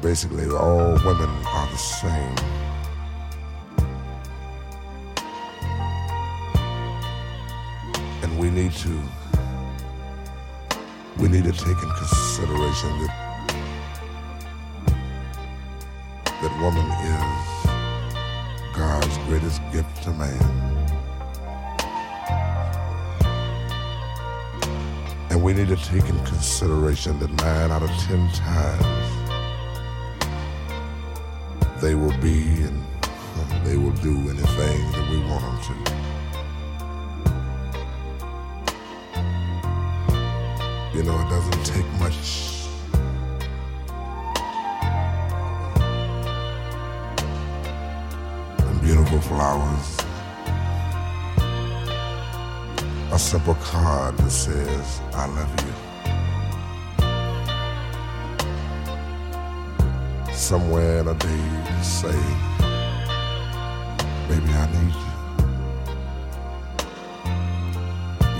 [0.00, 2.34] basically, all women are the same.
[8.22, 9.02] And we need to
[11.18, 13.14] we need to take in consideration that
[16.42, 20.78] that woman is God's greatest gift to man.
[25.30, 29.07] And we need to take in consideration that nine out of ten times
[31.80, 32.84] they will be and
[33.64, 35.74] they will do anything that we want them to.
[40.96, 42.56] You know, it doesn't take much.
[48.58, 49.98] And beautiful flowers.
[53.12, 55.87] A simple card that says, I love you.
[60.48, 62.18] Somewhere in a day say,
[64.28, 64.94] baby, I need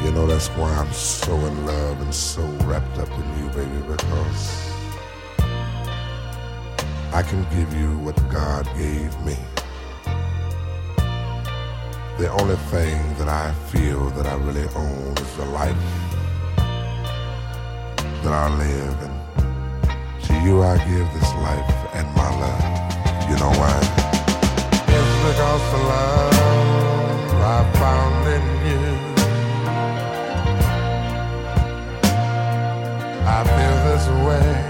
[0.01, 0.07] you.
[0.07, 3.83] You know, that's why I'm so in love and so wrapped up in you, baby,
[3.87, 4.73] because
[7.13, 9.37] I can give you what God gave me.
[12.17, 15.77] The only thing that I feel that I really own is the life
[18.23, 19.08] that I live.
[20.29, 22.65] To you, I give this life and my love.
[23.31, 23.77] You know why?
[24.97, 26.35] It's because the love
[27.41, 28.85] I found in you.
[33.27, 34.68] I feel this way.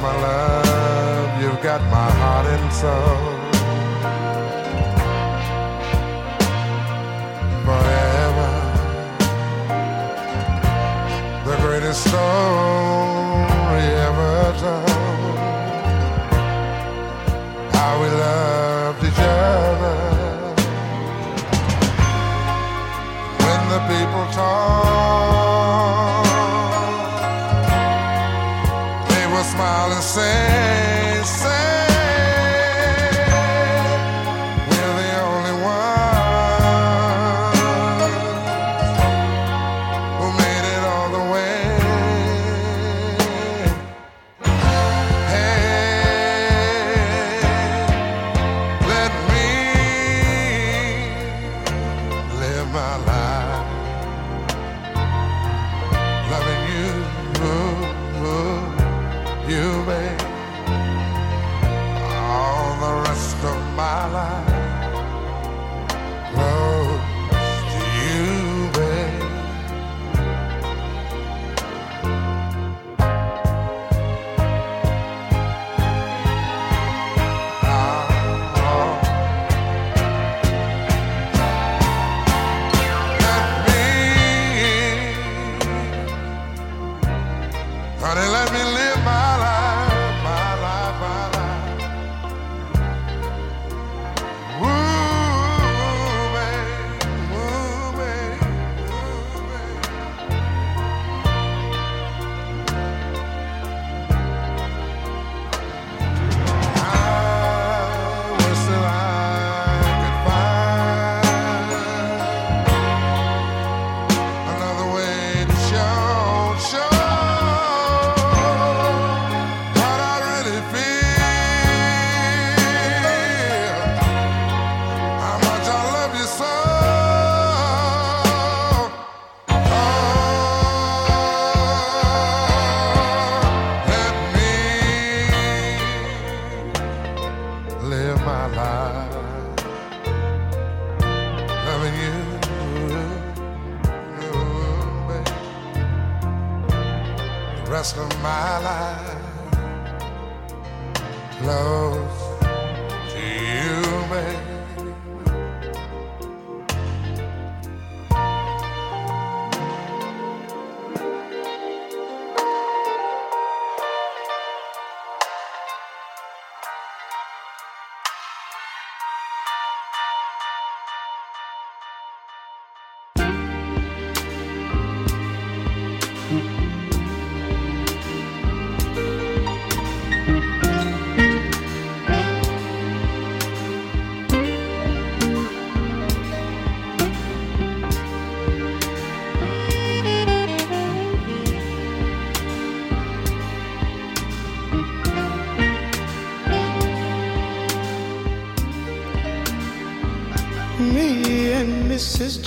[0.00, 3.39] My love, you've got my heart and soul.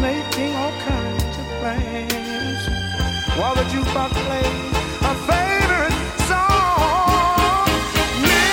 [0.00, 2.62] making all kinds of plans
[3.38, 4.76] while the jukebox plays
[5.10, 5.96] a favorite
[6.30, 7.68] song.
[8.24, 8.44] Me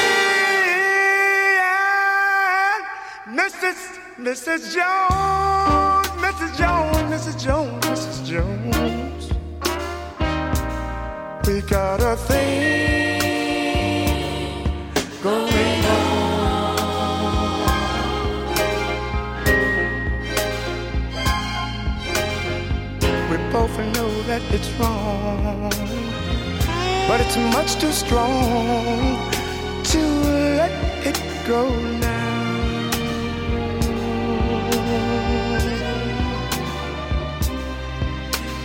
[1.63, 2.83] and
[3.39, 3.79] Mrs.
[4.19, 4.61] Mrs.
[4.75, 6.51] Jones, Mrs.
[6.57, 7.35] Jones, Mrs.
[7.45, 8.17] Jones, Mrs.
[8.25, 9.23] Jones.
[11.47, 13.16] We got a thing.
[24.39, 25.69] that it's wrong,
[27.07, 29.17] but it's much too strong
[29.83, 29.99] to
[30.59, 30.71] let
[31.05, 31.63] it go
[31.99, 32.89] now.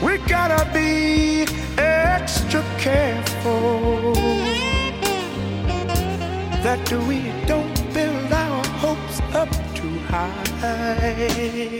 [0.04, 1.46] We gotta be
[1.78, 4.14] extra careful
[6.66, 11.72] that we don't build our hopes up too high.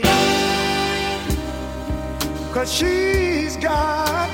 [2.53, 4.29] Cause she's got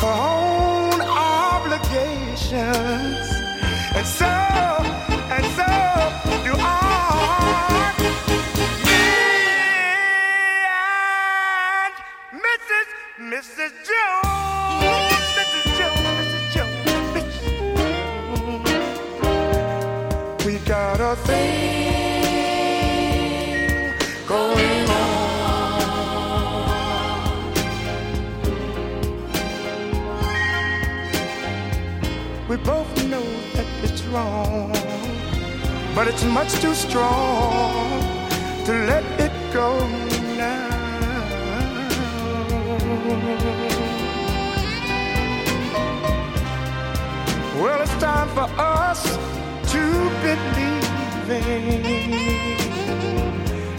[0.00, 3.28] her own obligations.
[3.94, 5.66] And so, and so
[6.44, 7.92] do I.
[8.86, 9.02] Me
[11.84, 11.94] and
[12.48, 12.88] Mrs.
[13.20, 13.72] Mrs.
[13.88, 15.24] Jones.
[15.36, 15.64] Mrs.
[15.78, 16.44] Jones, Mrs.
[16.54, 16.76] Jones.
[20.46, 22.11] We got a thing.
[35.94, 38.00] but it's much too strong
[38.64, 39.86] to let it go
[40.36, 40.68] now.
[47.60, 49.02] Well, it's time for us
[49.72, 49.82] to
[50.22, 50.82] believe.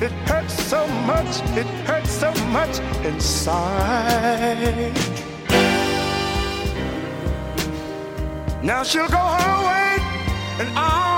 [0.01, 4.93] It hurts so much, it hurts so much inside.
[8.63, 9.82] Now she'll go her way
[10.59, 11.12] and I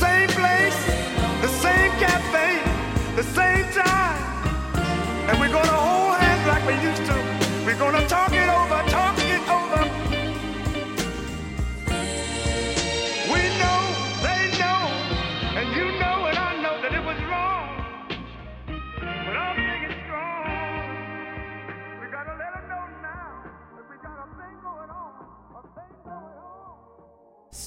[0.00, 0.78] same place,
[1.42, 2.60] the same cafe,
[3.16, 3.85] the same time.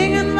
[0.00, 0.39] singing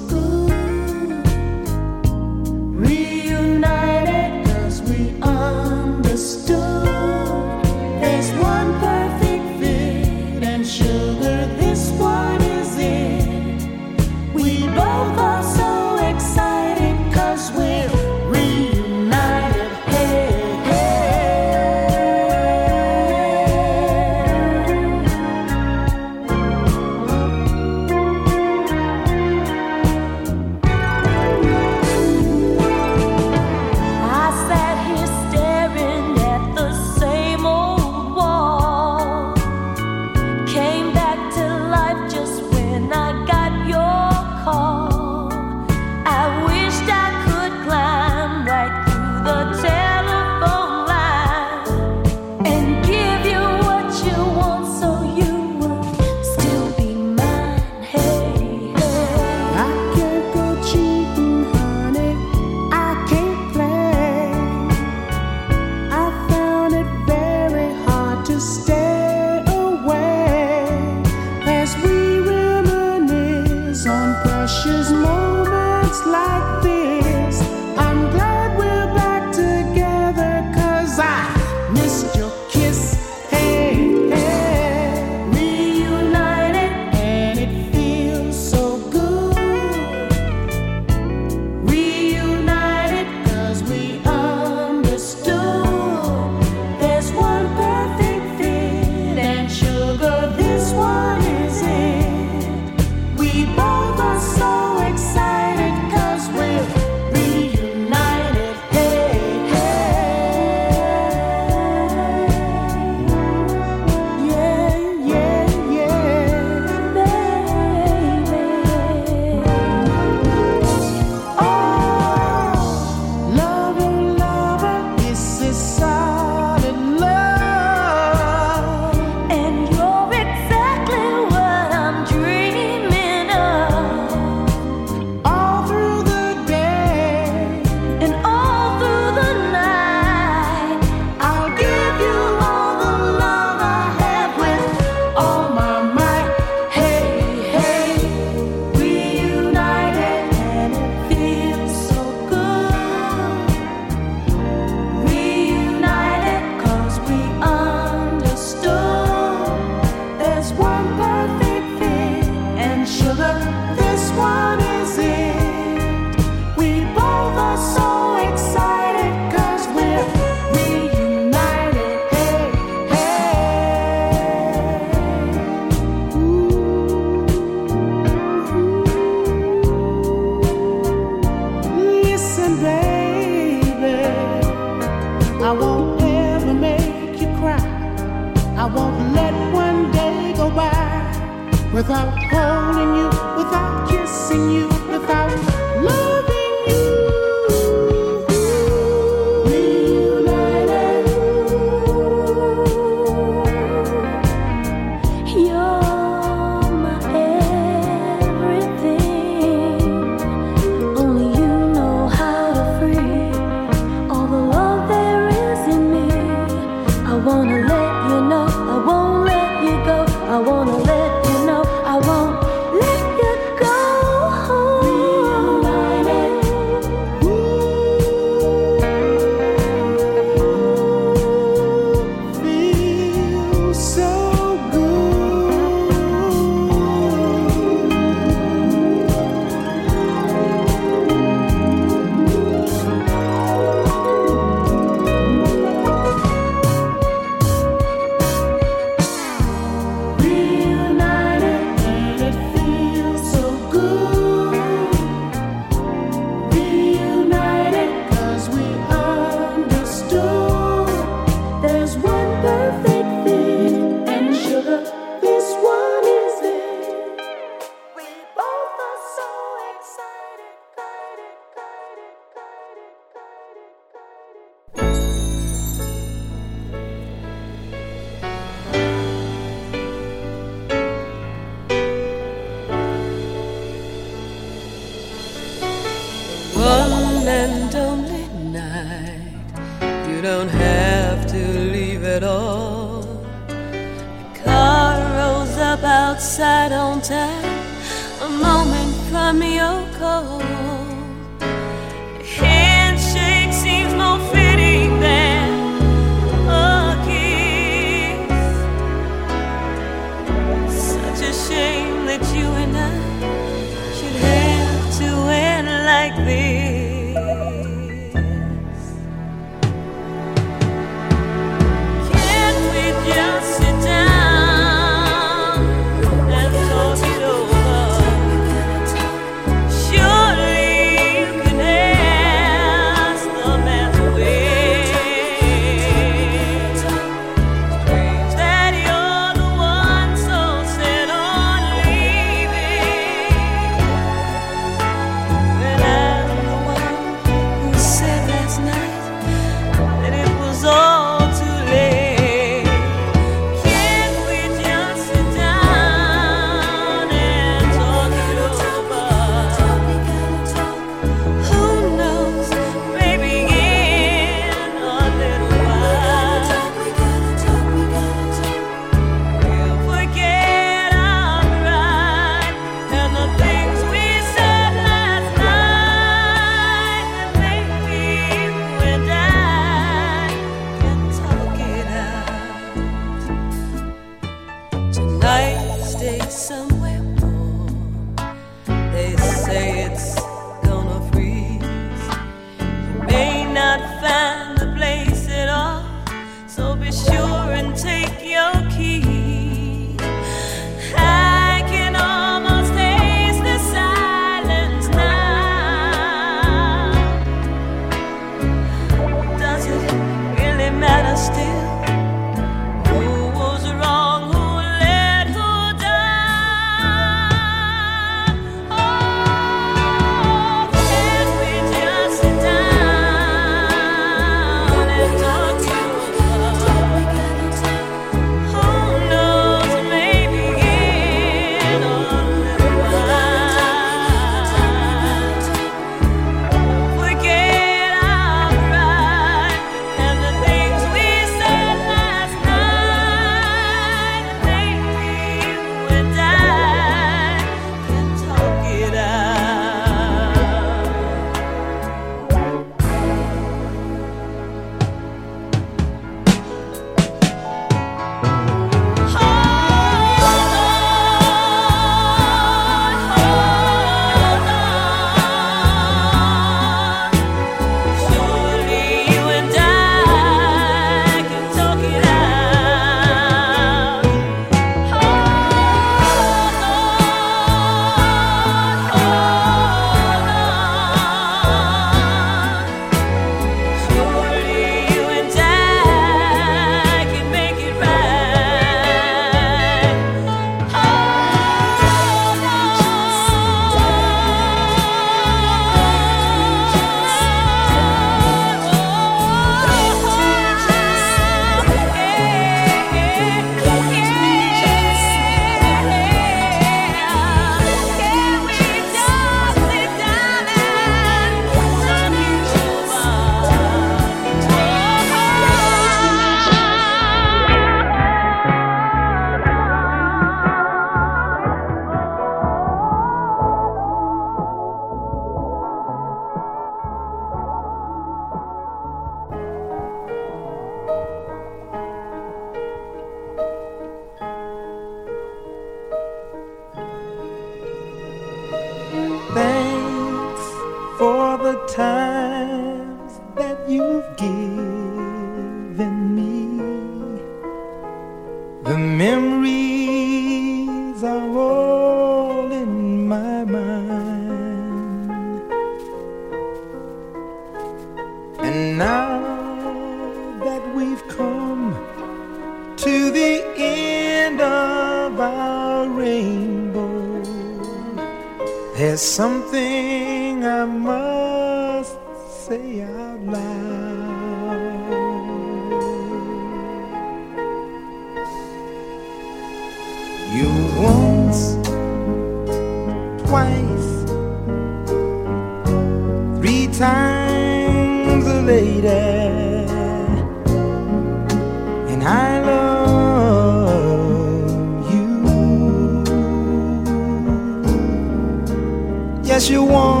[599.51, 600.00] times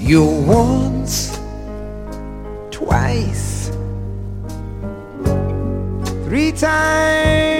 [0.00, 1.38] You once,
[2.70, 3.70] twice,
[6.24, 7.59] three times.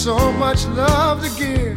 [0.00, 1.76] So much love to give,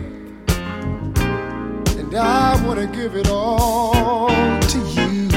[1.99, 4.29] and I want to give it all
[4.61, 5.27] to you.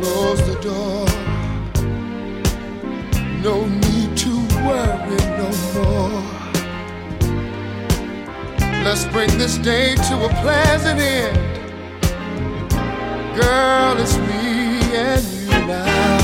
[0.00, 1.06] Close the door,
[3.42, 4.32] no need to
[4.64, 6.22] worry no more.
[8.82, 11.36] Let's bring this day to a pleasant end.
[13.36, 16.23] Girl, it's me and you now.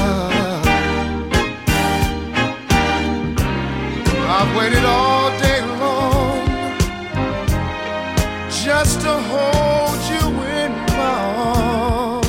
[4.42, 6.46] I've waited all day long
[8.64, 10.26] just to hold you
[10.60, 12.26] in my arms.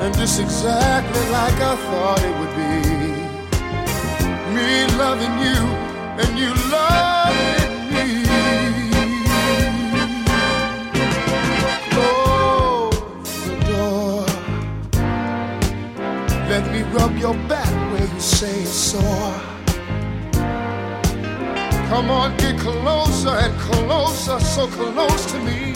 [0.00, 2.76] And just exactly like I thought it would be.
[4.54, 5.60] Me loving you
[6.22, 8.06] and you loving me.
[13.46, 14.26] The door.
[16.48, 19.49] Let me rub your back where you say it's sore.
[21.90, 25.72] Come on, get closer and closer, so close to me.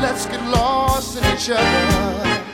[0.00, 2.51] Let's get lost in each other.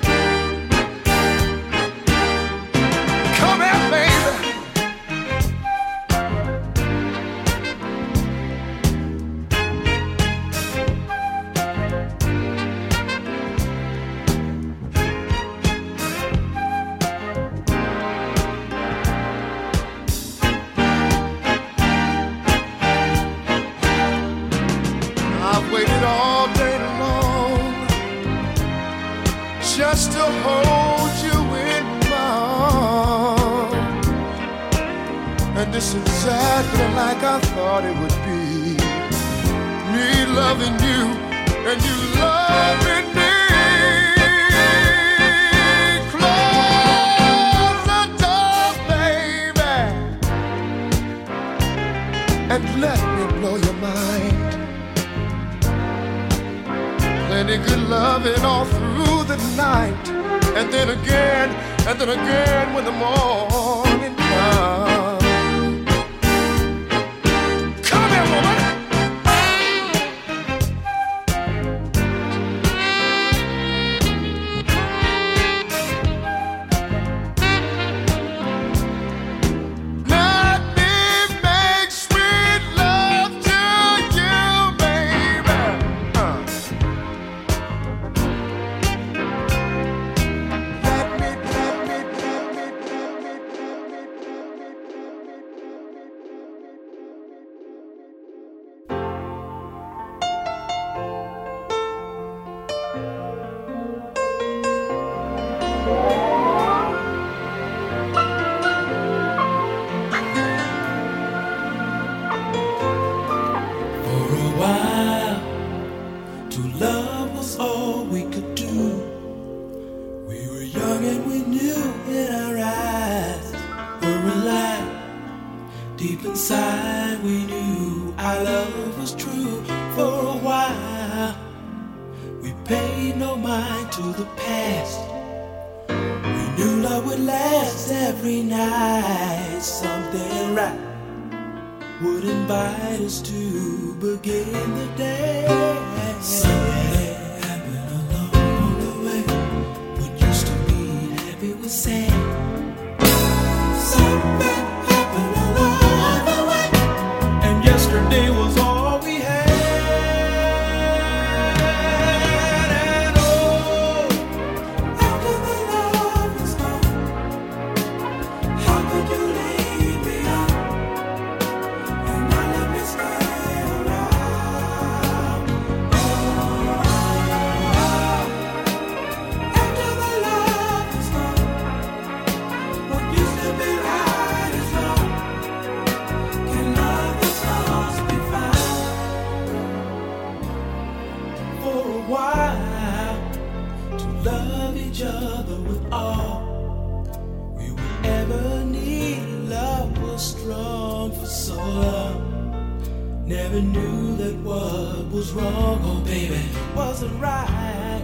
[203.26, 206.40] Never knew that what was wrong, oh baby,
[206.74, 208.02] wasn't right.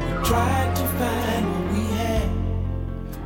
[0.00, 2.28] We tried to find what we had.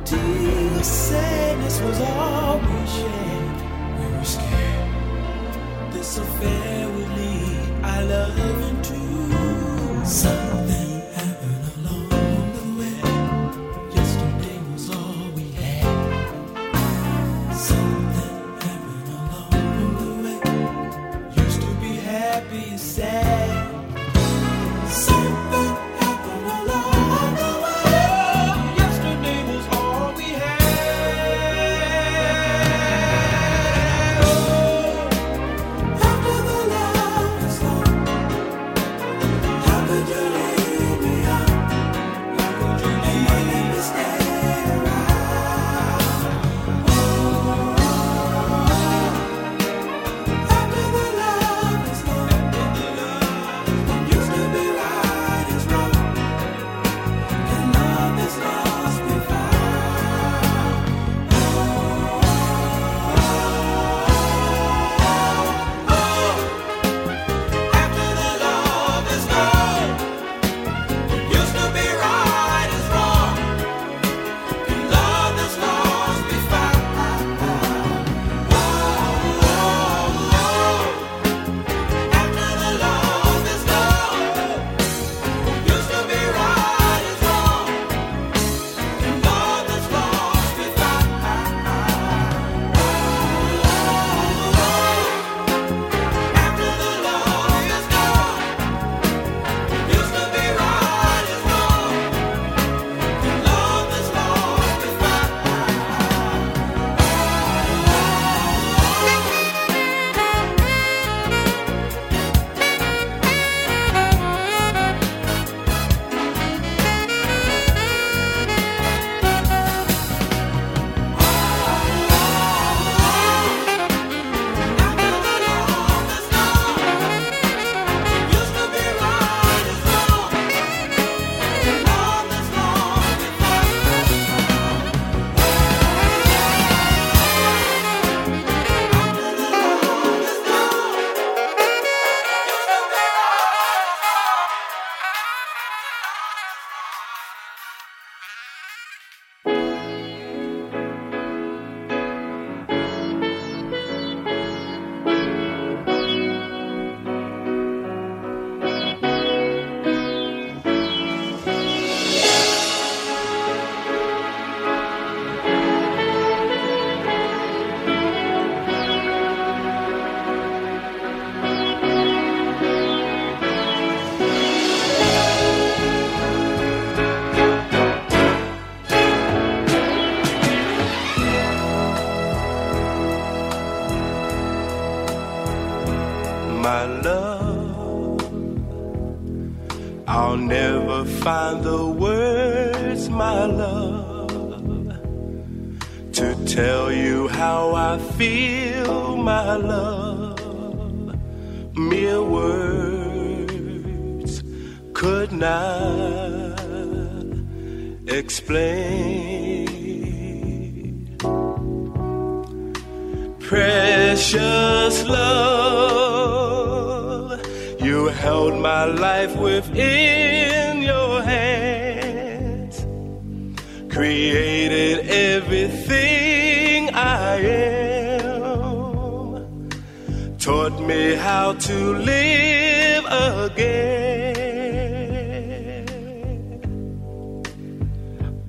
[0.05, 3.55] Till sadness was all we shared.
[3.99, 4.75] We were scared
[5.95, 10.44] this affair would lead our love into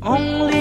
[0.07, 0.56] Only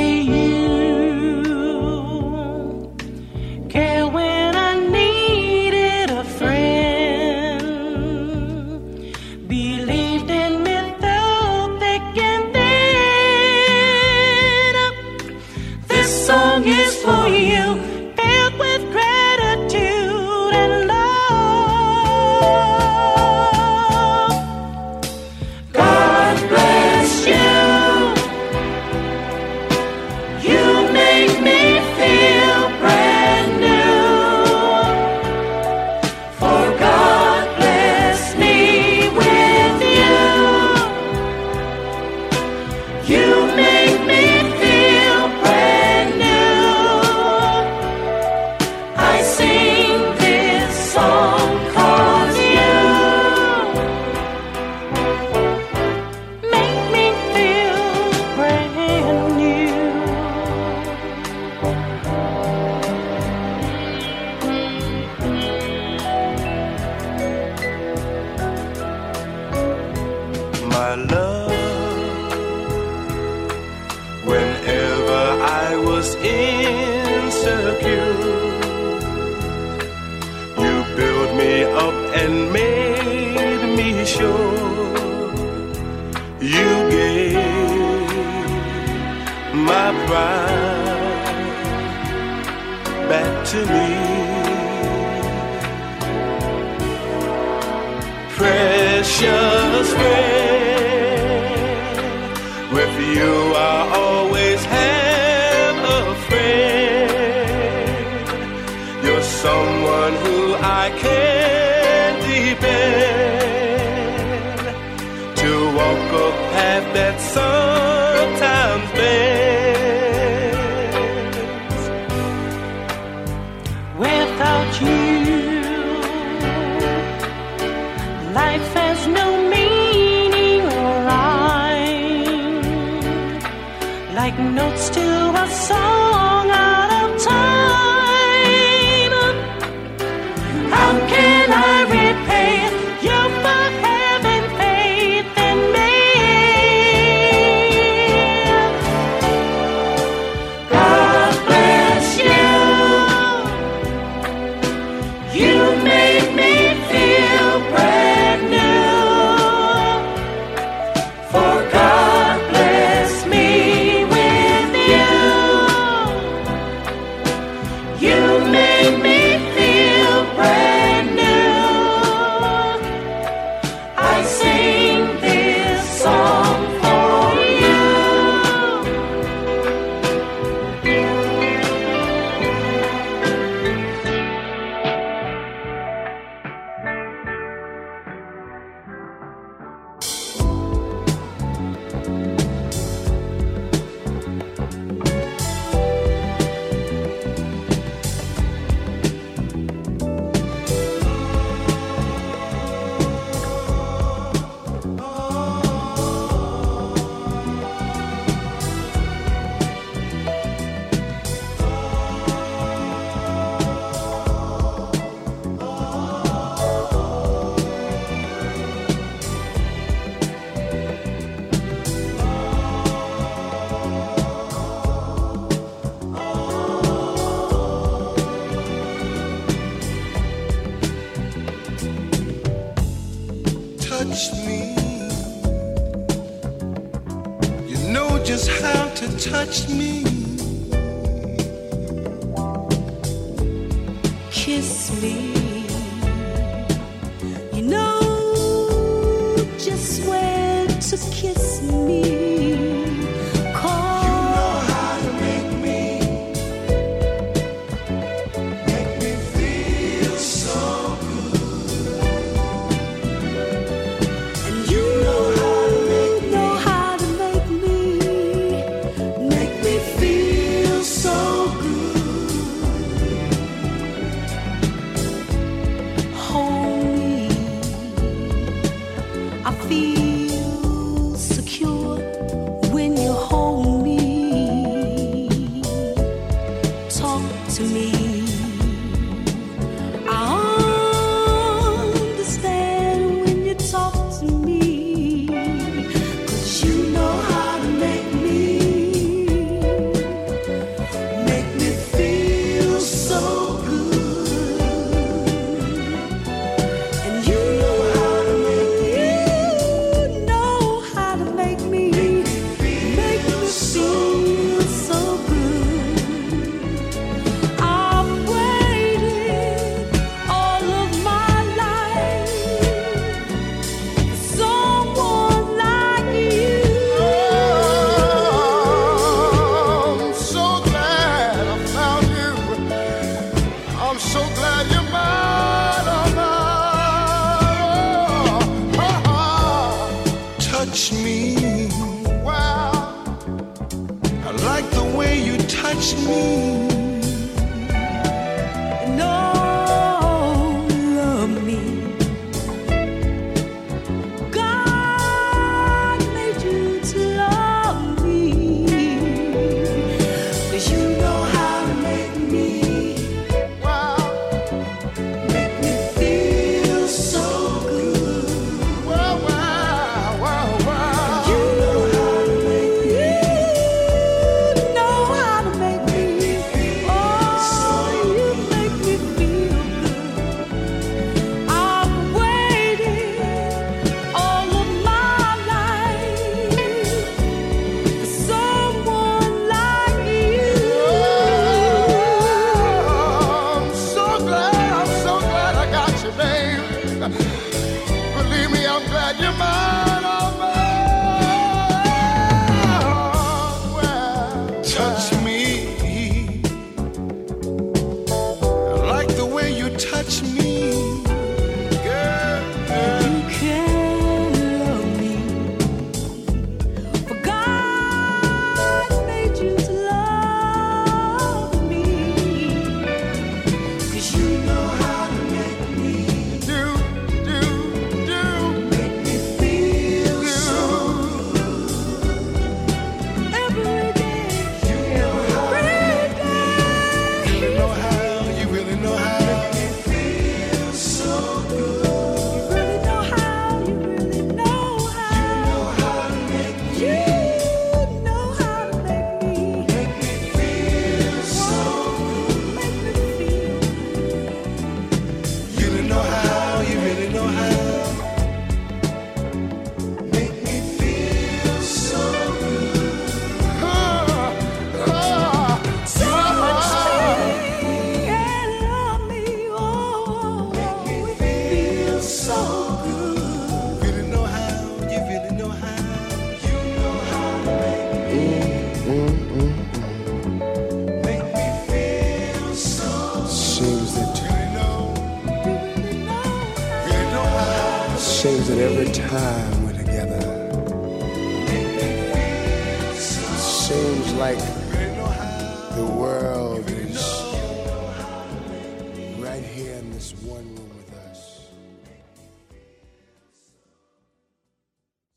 [134.38, 135.95] notes to a song